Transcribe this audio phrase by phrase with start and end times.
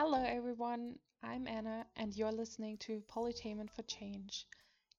[0.00, 0.94] Hello, everyone.
[1.24, 4.46] I'm Anna, and you're listening to Polytainment for Change.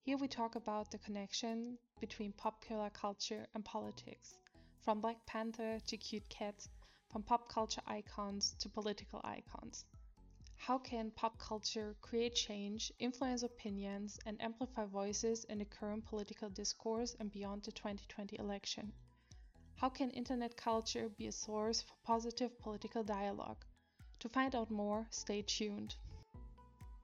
[0.02, 4.34] Here we talk about the connection between popular culture and politics,
[4.82, 6.68] from Black Panther to cute cats,
[7.10, 9.86] from pop culture icons to political icons.
[10.58, 16.50] How can pop culture create change, influence opinions, and amplify voices in the current political
[16.50, 18.92] discourse and beyond the 2020 election?
[19.76, 23.64] How can internet culture be a source for positive political dialogue?
[24.20, 25.96] To find out more, stay tuned.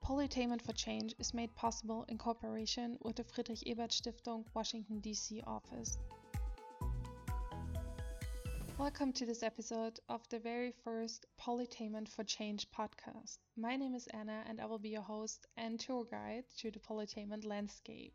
[0.04, 5.42] Polytainment for Change is made possible in cooperation with the Friedrich Ebert Stiftung Washington, D.C.
[5.46, 5.96] office.
[8.76, 13.38] Welcome to this episode of the very first Polytainment for Change podcast.
[13.56, 16.80] My name is Anna and I will be your host and tour guide through the
[16.80, 18.12] polytainment landscape.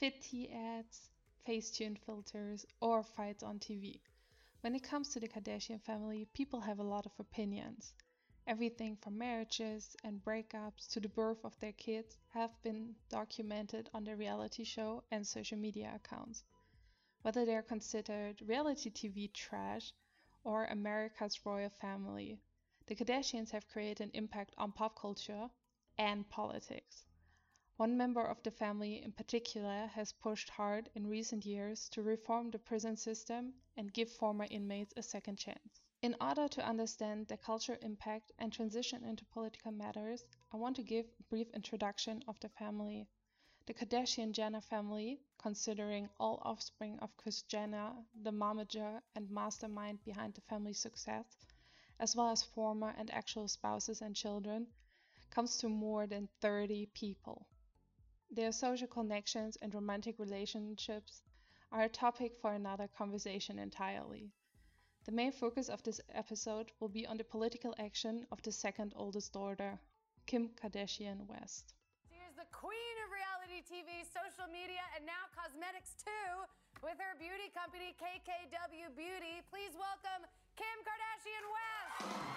[0.00, 1.08] Fit tea ads,
[1.46, 4.00] Facetune filters, or fights on TV.
[4.62, 7.94] When it comes to the Kardashian family, people have a lot of opinions.
[8.46, 14.04] Everything from marriages and breakups to the birth of their kids have been documented on
[14.04, 16.44] the reality show and social media accounts.
[17.22, 19.92] Whether they are considered reality TV trash
[20.44, 22.38] or America's royal family,
[22.86, 25.50] the Kardashians have created an impact on pop culture
[25.98, 27.04] and politics.
[27.78, 32.50] One member of the family in particular has pushed hard in recent years to reform
[32.50, 35.80] the prison system and give former inmates a second chance.
[36.00, 40.84] In order to understand the cultural impact and transition into political matters, I want to
[40.84, 43.08] give a brief introduction of the family.
[43.66, 50.34] The Kardashian Jenner family, considering all offspring of Kris Jenner, the momager and mastermind behind
[50.34, 51.46] the family's success,
[51.98, 54.68] as well as former and actual spouses and children,
[55.30, 57.48] comes to more than 30 people.
[58.34, 61.20] Their social connections and romantic relationships
[61.70, 64.32] are a topic for another conversation entirely.
[65.04, 68.94] The main focus of this episode will be on the political action of the second
[68.96, 69.78] oldest daughter,
[70.24, 71.74] Kim Kardashian West.
[72.08, 76.48] She is the queen of reality TV, social media, and now cosmetics too,
[76.82, 79.44] with her beauty company KKW Beauty.
[79.50, 80.24] Please welcome
[80.56, 82.32] Kim Kardashian West.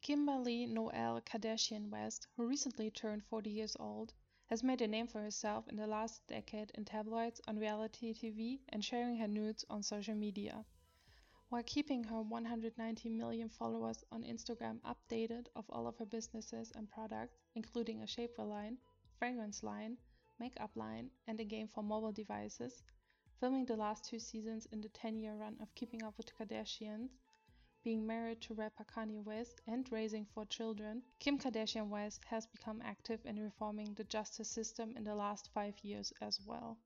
[0.00, 4.14] Kimberly Noel Kardashian West, who recently turned 40 years old,
[4.50, 8.60] has made a name for herself in the last decade in tabloids, on reality TV,
[8.70, 10.64] and sharing her nudes on social media.
[11.50, 16.90] While keeping her 190 million followers on Instagram updated of all of her businesses and
[16.90, 18.78] products, including a shapewear line,
[19.18, 19.98] fragrance line,
[20.38, 22.82] makeup line, and a game for mobile devices,
[23.40, 26.32] filming the last two seasons in the 10 year run of Keeping Up with the
[26.32, 27.10] Kardashians,
[27.82, 32.82] being married to rapper Kanye West, and raising four children, Kim Kardashian West has become
[32.84, 36.78] active in reforming the justice system in the last five years as well.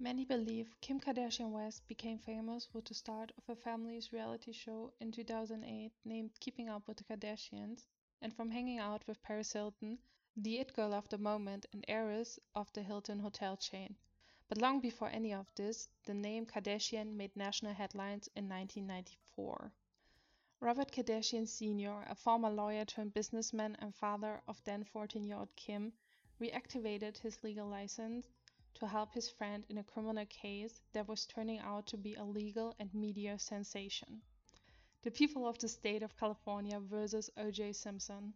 [0.00, 4.92] Many believe Kim Kardashian West became famous with the start of her family's reality show
[5.00, 7.86] in 2008 named Keeping Up with the Kardashians,
[8.20, 9.98] and from hanging out with Paris Hilton,
[10.36, 13.94] the it girl of the moment and heiress of the Hilton hotel chain.
[14.48, 19.72] But long before any of this, the name Kardashian made national headlines in 1994.
[20.64, 25.54] Robert Kardashian Sr., a former lawyer turned businessman and father of then 14 year old
[25.56, 25.92] Kim,
[26.40, 28.30] reactivated his legal license
[28.72, 32.24] to help his friend in a criminal case that was turning out to be a
[32.24, 34.22] legal and media sensation.
[35.02, 37.74] The people of the state of California versus O.J.
[37.74, 38.32] Simpson.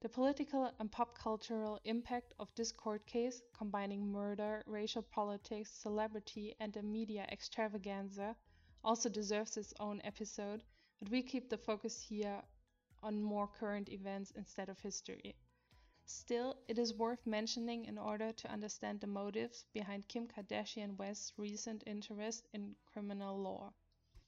[0.00, 6.56] The political and pop cultural impact of this court case, combining murder, racial politics, celebrity,
[6.58, 8.36] and a media extravaganza,
[8.82, 10.62] also deserves its own episode
[11.02, 12.40] but we keep the focus here
[13.02, 15.34] on more current events instead of history.
[16.06, 21.32] Still, it is worth mentioning in order to understand the motives behind Kim Kardashian West's
[21.36, 23.72] recent interest in criminal law.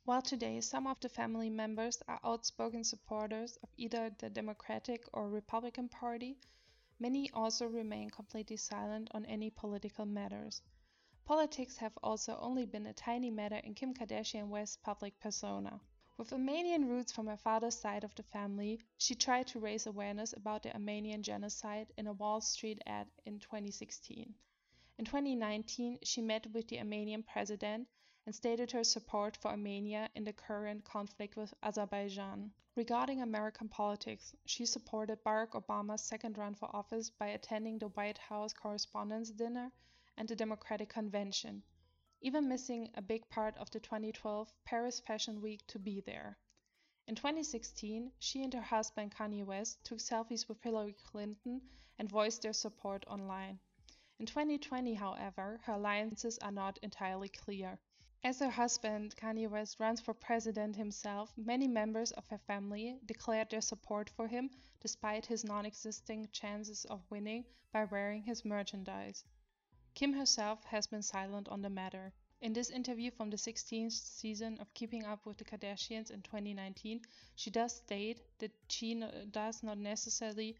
[0.04, 5.28] While today some of the family members are outspoken supporters of either the Democratic or
[5.28, 6.40] Republican Party,
[6.98, 10.60] many also remain completely silent on any political matters.
[11.24, 15.80] Politics have also only been a tiny matter in Kim Kardashian West's public persona.
[16.16, 20.32] With Armenian roots from her father's side of the family, she tried to raise awareness
[20.32, 24.32] about the Armenian genocide in a Wall Street ad in 2016.
[24.96, 27.88] In 2019, she met with the Armenian president
[28.26, 32.52] and stated her support for Armenia in the current conflict with Azerbaijan.
[32.76, 38.18] Regarding American politics, she supported Barack Obama's second run for office by attending the White
[38.18, 39.72] House Correspondents' Dinner
[40.16, 41.64] and the Democratic Convention,
[42.24, 46.38] even missing a big part of the 2012 Paris Fashion Week to be there.
[47.06, 51.60] In 2016, she and her husband Kanye West took selfies with Hillary Clinton
[51.98, 53.58] and voiced their support online.
[54.18, 57.78] In 2020, however, her alliances are not entirely clear.
[58.22, 63.50] As her husband, Kanye West, runs for president himself, many members of her family declared
[63.50, 64.48] their support for him
[64.80, 69.24] despite his non existing chances of winning by wearing his merchandise.
[69.94, 72.12] Kim herself has been silent on the matter.
[72.42, 77.00] In this interview from the 16th season of Keeping Up with the Kardashians in 2019,
[77.36, 80.56] she does state that she no, does not necessarily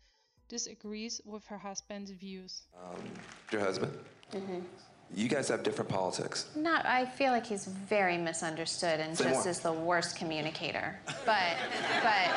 [0.49, 2.63] disagrees with her husband's views.
[2.81, 3.03] Um,
[3.51, 3.93] your husband?
[4.33, 4.61] Mm-hmm.
[5.15, 6.47] You guys have different politics.
[6.55, 9.49] Not, I feel like he's very misunderstood and Say just more.
[9.49, 10.99] is the worst communicator.
[11.27, 11.57] But,
[12.03, 12.31] but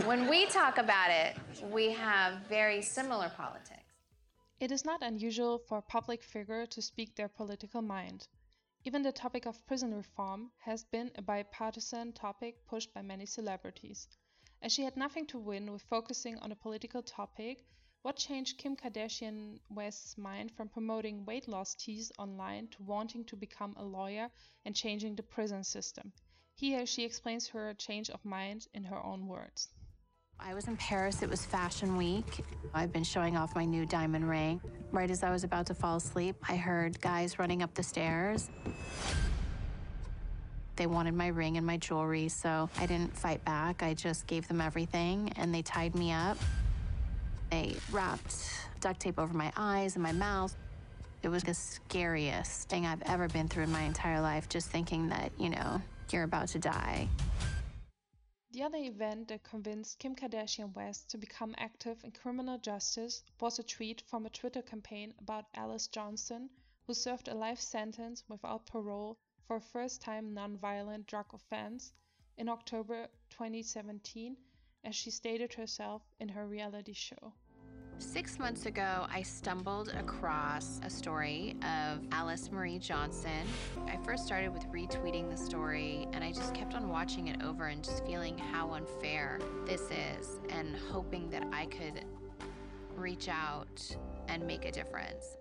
[0.06, 1.36] when we talk about it,
[1.70, 3.83] we have very similar politics.
[4.60, 8.28] It is not unusual for a public figure to speak their political mind.
[8.84, 14.06] Even the topic of prison reform has been a bipartisan topic pushed by many celebrities.
[14.62, 17.66] As she had nothing to win with focusing on a political topic,
[18.02, 23.36] what changed Kim Kardashian West's mind from promoting weight loss teas online to wanting to
[23.36, 24.30] become a lawyer
[24.64, 26.12] and changing the prison system?
[26.54, 29.68] Here she explains her change of mind in her own words.
[30.40, 32.44] I was in Paris, it was Fashion Week.
[32.74, 34.60] I've been showing off my new diamond ring.
[34.92, 38.50] Right as I was about to fall asleep, I heard guys running up the stairs.
[40.76, 43.82] They wanted my ring and my jewelry, so I didn't fight back.
[43.82, 46.36] I just gave them everything, and they tied me up.
[47.50, 48.36] They wrapped
[48.80, 50.54] duct tape over my eyes and my mouth.
[51.22, 55.08] It was the scariest thing I've ever been through in my entire life, just thinking
[55.08, 57.08] that, you know, you're about to die.
[58.54, 63.58] The other event that convinced Kim Kardashian West to become active in criminal justice was
[63.58, 66.48] a tweet from a Twitter campaign about Alice Johnson,
[66.86, 69.18] who served a life sentence without parole
[69.48, 71.92] for a first time non-violent drug offense
[72.36, 74.36] in October 2017,
[74.84, 77.34] as she stated herself in her reality show.
[77.98, 83.46] Six months ago, I stumbled across a story of Alice Marie Johnson.
[83.86, 87.66] I first started with retweeting the story, and I just kept on watching it over
[87.66, 89.82] and just feeling how unfair this
[90.18, 92.04] is, and hoping that I could
[92.96, 93.96] reach out
[94.28, 95.36] and make a difference.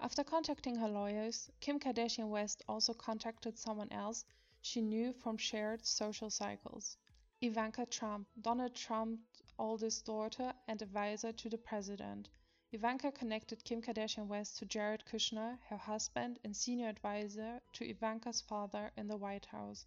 [0.00, 4.24] After contacting her lawyers, Kim Kardashian West also contacted someone else
[4.62, 6.96] she knew from shared social cycles
[7.42, 9.20] Ivanka Trump, Donald Trump's
[9.60, 12.30] oldest daughter and advisor to the president.
[12.72, 18.40] Ivanka connected Kim Kardashian West to Jared Kushner, her husband and senior advisor to Ivanka's
[18.40, 19.84] father in the White House.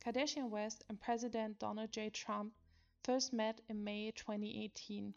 [0.00, 2.08] Kardashian West and President Donald J.
[2.08, 2.54] Trump
[3.04, 5.12] first met in May 2018.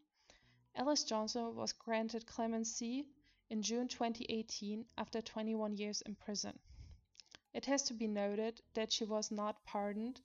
[0.76, 3.08] Alice Johnson was granted clemency
[3.50, 6.60] in June 2018 after 21 years in prison.
[7.54, 10.20] It has to be noted that she was not pardoned,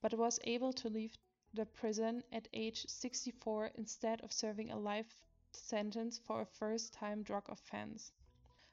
[0.00, 1.16] but was able to leave
[1.52, 7.22] the prison at age 64 instead of serving a life sentence for a first time
[7.22, 8.12] drug offense.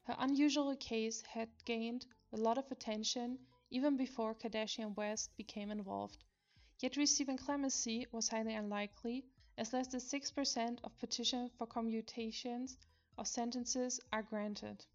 [0.04, 3.40] Her unusual case had gained a lot of attention
[3.70, 6.24] even before Kardashian West became involved.
[6.80, 9.26] Yet receiving clemency was highly unlikely,
[9.58, 12.78] as less than 6% of petitions for commutations
[13.18, 14.86] of sentences are granted.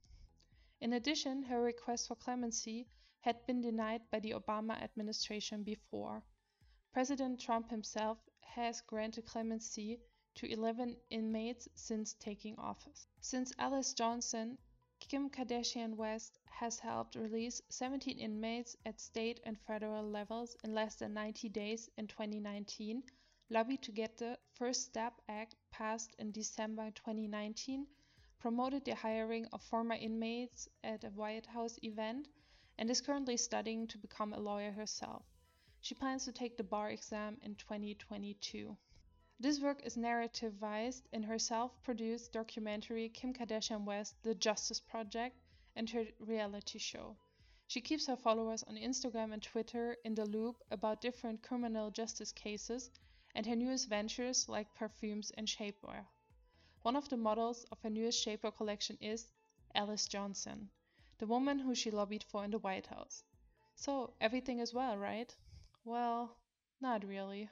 [0.80, 2.86] In addition, her request for clemency
[3.20, 6.22] had been denied by the Obama administration before.
[6.92, 9.98] President Trump himself has granted clemency
[10.34, 13.06] to 11 inmates since taking office.
[13.22, 14.58] Since Alice Johnson,
[15.00, 20.96] Kim Kardashian West has helped release 17 inmates at state and federal levels in less
[20.96, 23.02] than 90 days in 2019,
[23.48, 27.86] lobbied to get the First Step Act passed in December 2019,
[28.38, 32.28] promoted the hiring of former inmates at a White House event,
[32.76, 35.24] and is currently studying to become a lawyer herself.
[35.84, 38.76] She plans to take the bar exam in 2022.
[39.40, 45.36] This work is narrativized in her self-produced documentary Kim Kardashian West: The Justice Project
[45.74, 47.16] and her reality show.
[47.66, 52.30] She keeps her followers on Instagram and Twitter in the loop about different criminal justice
[52.30, 52.88] cases
[53.34, 56.06] and her newest ventures like perfumes and shapewear.
[56.82, 59.32] One of the models of her newest shapewear collection is
[59.74, 60.70] Alice Johnson,
[61.18, 63.24] the woman who she lobbied for in the White House.
[63.74, 65.34] So, everything is well, right?
[65.84, 66.36] Well,
[66.80, 67.50] not really.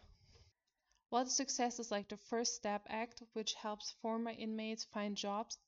[1.08, 5.58] While the successes like the First Step Act, which helps former inmates find jobs,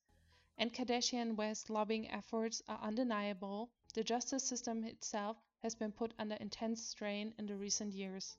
[0.57, 6.37] and Kardashian West lobbying efforts are undeniable, the justice system itself has been put under
[6.37, 8.37] intense strain in the recent years.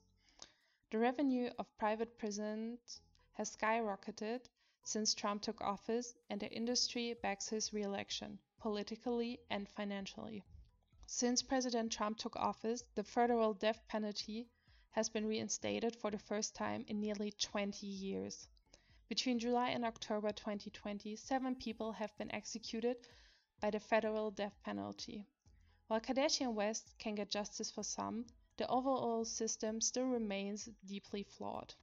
[0.90, 3.02] The revenue of private prisons
[3.34, 4.48] has skyrocketed
[4.84, 10.44] since Trump took office, and the industry backs his re-election, politically and financially.
[11.06, 14.48] Since President Trump took office, the federal death penalty
[14.92, 18.48] has been reinstated for the first time in nearly 20 years.
[19.08, 22.96] Between July and October 2020, seven people have been executed
[23.60, 25.26] by the federal death penalty.
[25.88, 31.74] While Kardashian West can get justice for some, the overall system still remains deeply flawed.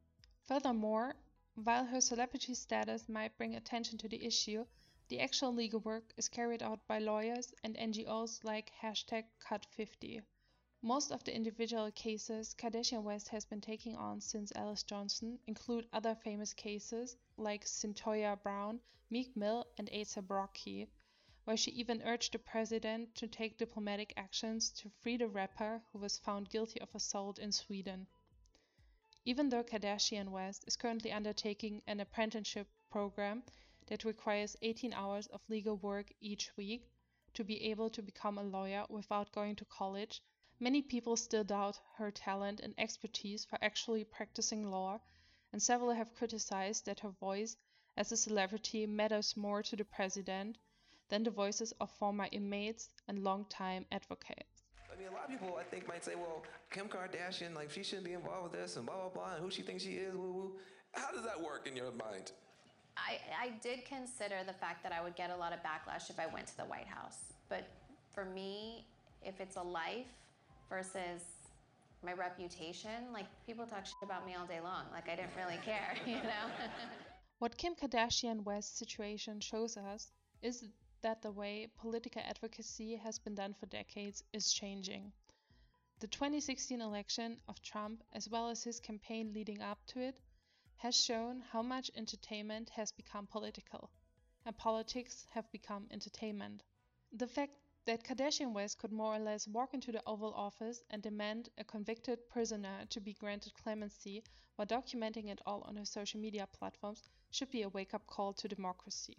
[0.45, 1.15] Furthermore,
[1.53, 4.65] while her celebrity status might bring attention to the issue,
[5.11, 10.21] the actual legal work is carried out by lawyers and NGOs like hashtag Cut50.
[10.81, 15.85] Most of the individual cases Kardashian West has been taking on since Alice Johnson include
[15.91, 20.87] other famous cases like Cyntoia Brown, Meek Mill, and A$AP Rocky,
[21.43, 25.99] where she even urged the president to take diplomatic actions to free the rapper who
[25.99, 28.07] was found guilty of assault in Sweden.
[29.25, 33.43] Even though Kardashian West is currently undertaking an apprenticeship program
[33.91, 36.89] that requires 18 hours of legal work each week
[37.33, 40.21] to be able to become a lawyer without going to college,
[40.61, 44.97] many people still doubt her talent and expertise for actually practicing law,
[45.51, 47.57] and several have criticized that her voice
[47.97, 50.57] as a celebrity matters more to the president
[51.09, 54.63] than the voices of former inmates and longtime advocates.
[54.89, 57.83] I mean, a lot of people, I think, might say, well, Kim Kardashian, like, she
[57.83, 60.15] shouldn't be involved with this and blah, blah, blah, and who she thinks she is,
[60.15, 60.51] woo, woo.
[60.93, 62.31] How does that work in your mind?
[62.97, 66.19] I, I did consider the fact that I would get a lot of backlash if
[66.19, 67.33] I went to the White House.
[67.49, 67.67] But
[68.13, 68.85] for me,
[69.23, 70.07] if it's a life
[70.69, 71.23] versus
[72.03, 74.85] my reputation, like people talk shit about me all day long.
[74.91, 76.47] Like I didn't really care, you know?
[77.39, 80.65] what Kim Kardashian West's situation shows us is
[81.01, 85.11] that the way political advocacy has been done for decades is changing.
[85.99, 90.19] The 2016 election of Trump, as well as his campaign leading up to it,
[90.81, 93.91] has shown how much entertainment has become political,
[94.47, 96.63] and politics have become entertainment.
[97.11, 97.53] The fact
[97.85, 101.63] that Kardashian West could more or less walk into the Oval Office and demand a
[101.63, 104.23] convicted prisoner to be granted clemency
[104.55, 108.33] while documenting it all on her social media platforms should be a wake up call
[108.33, 109.17] to democracy.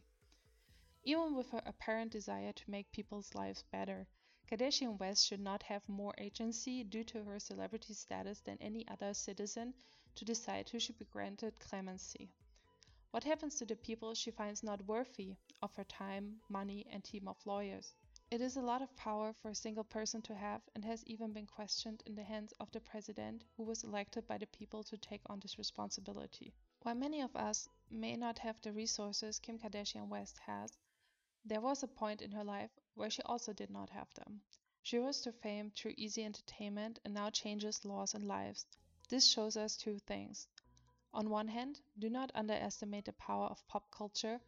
[1.04, 4.08] Even with her apparent desire to make people's lives better,
[4.50, 9.14] Kardashian West should not have more agency due to her celebrity status than any other
[9.14, 9.74] citizen
[10.14, 12.30] to decide who should be granted clemency.
[13.10, 17.28] What happens to the people she finds not worthy of her time, money, and team
[17.28, 17.94] of lawyers?
[18.30, 21.34] It is a lot of power for a single person to have and has even
[21.34, 24.96] been questioned in the hands of the president who was elected by the people to
[24.96, 26.54] take on this responsibility.
[26.80, 30.78] While many of us may not have the resources Kim Kardashian West has,
[31.44, 34.40] there was a point in her life where she also did not have them.
[34.82, 38.64] She rose to fame through easy entertainment and now changes laws and lives.
[39.08, 40.48] This shows us two things.
[41.12, 44.40] On one hand, do not underestimate the power of pop culture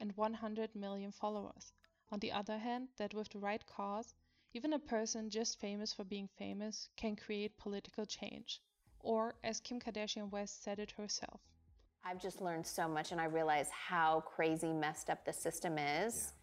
[0.00, 1.72] and 100 million followers.
[2.10, 4.14] On the other hand, that with the right cause,
[4.52, 8.60] even a person just famous for being famous can create political change.
[9.00, 11.40] Or, as Kim Kardashian West said it herself.
[12.04, 16.32] I've just learned so much and I realize how crazy messed up the system is.
[16.34, 16.41] Yeah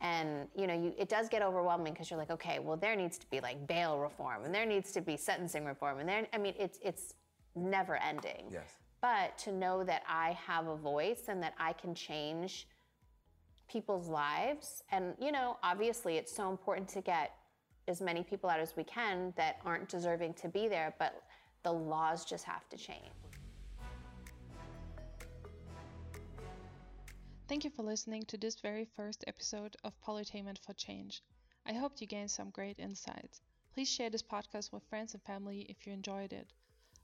[0.00, 3.18] and you know you, it does get overwhelming because you're like okay well there needs
[3.18, 6.38] to be like bail reform and there needs to be sentencing reform and there i
[6.38, 7.14] mean it's it's
[7.56, 8.44] never ending.
[8.50, 8.76] Yes.
[9.00, 12.68] But to know that i have a voice and that i can change
[13.68, 17.32] people's lives and you know obviously it's so important to get
[17.86, 21.22] as many people out as we can that aren't deserving to be there but
[21.64, 23.04] the laws just have to change
[27.48, 31.22] Thank you for listening to this very first episode of Polytainment for Change.
[31.64, 33.40] I hope you gained some great insights.
[33.72, 36.52] Please share this podcast with friends and family if you enjoyed it.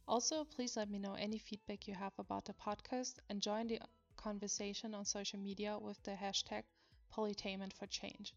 [0.06, 3.80] Also, please let me know any feedback you have about the podcast and join the
[4.18, 6.64] conversation on social media with the hashtag
[7.10, 8.34] Polytainment for Change.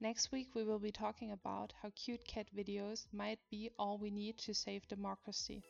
[0.00, 4.12] Next week, we will be talking about how cute cat videos might be all we
[4.12, 5.64] need to save democracy.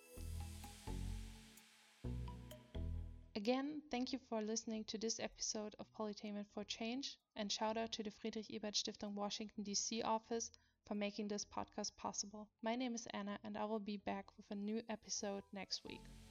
[3.43, 7.91] Again, thank you for listening to this episode of Polytainment for Change, and shout out
[7.91, 10.01] to the Friedrich Ebert Stiftung Washington, D.C.
[10.03, 10.53] office
[10.87, 12.47] for making this podcast possible.
[12.63, 16.22] My name is Anna, and I will be back with a new episode next week.